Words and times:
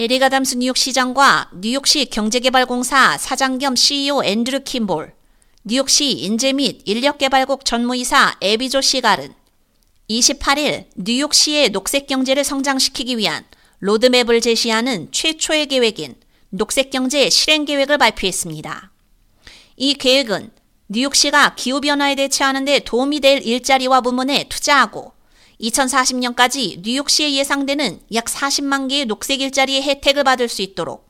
에릭 0.00 0.22
아담스 0.22 0.54
뉴욕 0.58 0.76
시장과 0.76 1.50
뉴욕시 1.54 2.04
경제개발공사 2.04 3.18
사장 3.18 3.58
겸 3.58 3.74
CEO 3.74 4.22
앤드류 4.22 4.60
킴볼, 4.62 5.12
뉴욕시 5.64 6.12
인재 6.12 6.52
및 6.52 6.82
인력개발국 6.84 7.64
전무이사 7.64 8.36
에비조 8.40 8.80
시갈은 8.80 9.34
28일 10.08 10.84
뉴욕시의 10.94 11.70
녹색 11.70 12.06
경제를 12.06 12.44
성장시키기 12.44 13.18
위한 13.18 13.44
로드맵을 13.80 14.40
제시하는 14.40 15.08
최초의 15.10 15.66
계획인 15.66 16.14
녹색 16.50 16.90
경제 16.90 17.28
실행 17.28 17.64
계획을 17.64 17.98
발표했습니다. 17.98 18.92
이 19.78 19.94
계획은 19.94 20.52
뉴욕시가 20.90 21.56
기후변화에 21.56 22.14
대처하는 22.14 22.64
데 22.66 22.78
도움이 22.78 23.18
될 23.18 23.44
일자리와 23.44 24.02
부문에 24.02 24.44
투자하고 24.48 25.17
2040년까지 25.60 26.80
뉴욕시에 26.82 27.34
예상되는 27.34 28.00
약 28.14 28.24
40만 28.26 28.88
개의 28.88 29.06
녹색 29.06 29.40
일자리의 29.40 29.82
혜택을 29.82 30.24
받을 30.24 30.48
수 30.48 30.62
있도록 30.62 31.08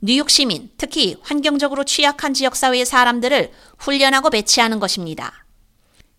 뉴욕 0.00 0.28
시민, 0.28 0.70
특히 0.76 1.16
환경적으로 1.22 1.84
취약한 1.84 2.34
지역사회의 2.34 2.84
사람들을 2.84 3.52
훈련하고 3.78 4.30
배치하는 4.30 4.78
것입니다. 4.78 5.46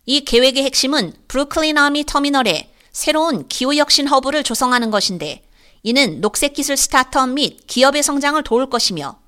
이 0.06 0.22
계획의 0.22 0.64
핵심은 0.64 1.14
브루클린 1.28 1.78
아미 1.78 2.06
터미널에 2.06 2.72
새로운 2.92 3.48
기후혁신 3.48 4.08
허브를 4.08 4.44
조성하는 4.44 4.90
것인데 4.90 5.44
이는 5.84 6.22
녹색 6.22 6.54
기술 6.54 6.78
스타트업 6.78 7.30
및 7.30 7.68
기업의 7.68 8.02
성장을 8.02 8.42
도울 8.44 8.70
것이며 8.70 9.20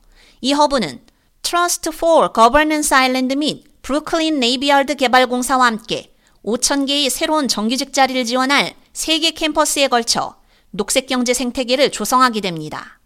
이 0.42 0.54
허브는 0.54 1.02
Trust 1.44 1.90
for 1.94 2.30
Governors 2.34 2.71
Island 2.71 2.96
및 3.36 3.66
브루클린 3.82 4.40
네이비야드 4.40 4.96
개발공사와 4.96 5.66
함께 5.66 6.16
5천 6.48 6.88
개의 6.88 7.10
새로운 7.10 7.50
정규직 7.50 7.92
자리를 7.92 8.24
지원할 8.24 8.74
세개 8.94 9.32
캠퍼스에 9.32 9.90
걸쳐 9.90 10.38
녹색 10.72 11.06
경제 11.06 11.34
생태계를 11.34 11.92
조성하게 11.92 12.40
됩니다. 12.40 13.02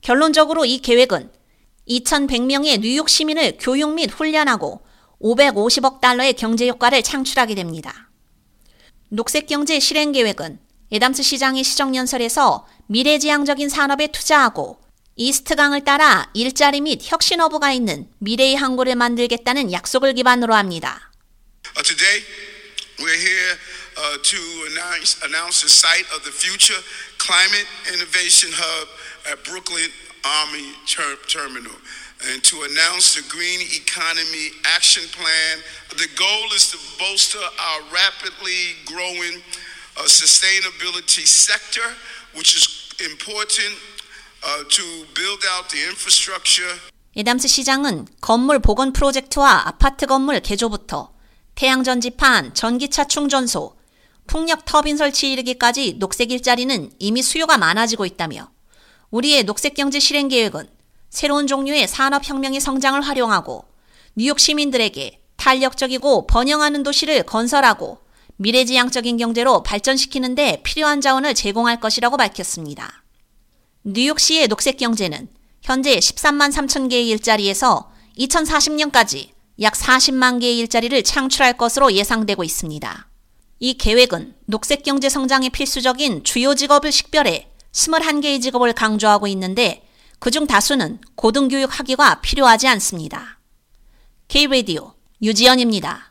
결론적으로 0.00 0.64
이 0.64 0.78
계획은 0.78 1.30
2,100명의 1.88 2.80
뉴욕 2.80 3.08
시민을 3.08 3.58
교육 3.60 3.94
및 3.94 4.10
훈련하고 4.10 4.80
550억 5.22 6.00
달러의 6.00 6.32
경제 6.32 6.68
효과를 6.68 7.04
창출하게 7.04 7.54
됩니다. 7.54 8.10
녹색 9.08 9.46
경제 9.46 9.78
실행 9.78 10.10
계획은 10.10 10.58
에담스 10.90 11.22
시장의 11.22 11.62
시정연설에서 11.62 12.66
미래지향적인 12.88 13.68
산업에 13.68 14.08
투자하고 14.08 14.80
이스트강을 15.14 15.84
따라 15.84 16.28
일자리 16.34 16.80
및 16.80 17.00
혁신허브가 17.04 17.70
있는 17.70 18.08
미래의 18.18 18.56
항구를 18.56 18.96
만들겠다는 18.96 19.70
약속을 19.70 20.14
기반으로 20.14 20.54
합니다. 20.54 21.07
Today, 21.83 22.19
we're 22.99 23.17
here 23.17 23.57
uh, 23.97 24.17
to 24.23 24.39
announce, 24.71 25.21
announce 25.23 25.61
the 25.61 25.69
site 25.69 26.05
of 26.15 26.23
the 26.23 26.31
future 26.31 26.79
climate 27.17 27.67
innovation 27.93 28.49
hub 28.53 28.87
at 29.31 29.43
Brooklyn 29.43 29.89
Army 30.23 30.71
Ter- 30.87 31.17
Terminal. 31.27 31.75
and 32.31 32.41
to 32.43 32.63
announce 32.63 33.15
the 33.15 33.23
Green 33.27 33.59
Economy 33.75 34.55
Action 34.75 35.03
Plan. 35.11 35.59
The 35.97 36.07
goal 36.15 36.45
is 36.55 36.71
to 36.71 36.77
bolster 36.97 37.39
our 37.39 37.81
rapidly 37.91 38.79
growing 38.85 39.41
uh, 39.97 40.07
sustainability 40.07 41.27
sector, 41.27 41.83
which 42.33 42.55
is 42.55 42.65
important 43.03 43.75
uh, 44.47 44.63
to 44.69 44.83
build 45.15 45.43
out 45.51 45.69
the 45.69 45.83
infrastructure. 45.83 46.79
에담스 47.15 47.47
시장은 47.47 48.07
건물 48.21 48.59
복원 48.59 48.93
프로젝트와 48.93 49.67
아파트 49.67 50.05
건물 50.07 50.39
개조부터 50.39 51.13
태양 51.58 51.82
전지판, 51.82 52.54
전기차 52.54 53.08
충전소, 53.08 53.74
풍력 54.28 54.64
터빈 54.64 54.96
설치 54.96 55.32
이르기까지 55.32 55.94
녹색 55.98 56.30
일자리는 56.30 56.92
이미 57.00 57.20
수요가 57.20 57.58
많아지고 57.58 58.06
있다며 58.06 58.48
우리의 59.10 59.42
녹색 59.42 59.74
경제 59.74 59.98
실행 59.98 60.28
계획은 60.28 60.68
새로운 61.10 61.48
종류의 61.48 61.88
산업혁명의 61.88 62.60
성장을 62.60 63.00
활용하고 63.00 63.64
뉴욕 64.14 64.38
시민들에게 64.38 65.20
탄력적이고 65.34 66.28
번영하는 66.28 66.84
도시를 66.84 67.24
건설하고 67.24 67.98
미래지향적인 68.36 69.16
경제로 69.16 69.64
발전시키는 69.64 70.36
데 70.36 70.62
필요한 70.62 71.00
자원을 71.00 71.34
제공할 71.34 71.80
것이라고 71.80 72.16
밝혔습니다. 72.16 73.02
뉴욕시의 73.82 74.46
녹색 74.46 74.76
경제는 74.76 75.28
현재 75.62 75.98
13만 75.98 76.52
3천 76.52 76.88
개의 76.88 77.08
일자리에서 77.08 77.90
2040년까지 78.16 79.37
약 79.60 79.74
40만 79.74 80.40
개의 80.40 80.58
일자리를 80.58 81.02
창출할 81.02 81.56
것으로 81.56 81.92
예상되고 81.92 82.44
있습니다. 82.44 83.08
이 83.60 83.74
계획은 83.74 84.34
녹색 84.46 84.84
경제 84.84 85.08
성장에 85.08 85.48
필수적인 85.48 86.22
주요 86.22 86.54
직업을 86.54 86.92
식별해 86.92 87.48
21개의 87.72 88.40
직업을 88.40 88.72
강조하고 88.72 89.26
있는데 89.28 89.84
그중 90.20 90.46
다수는 90.46 91.00
고등교육 91.16 91.78
학위가 91.78 92.20
필요하지 92.20 92.68
않습니다. 92.68 93.38
K-Radio 94.28 94.92
유지연입니다. 95.22 96.07